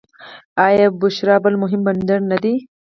[0.67, 2.53] آیا بوشهر بل مهم بندر نه دی؟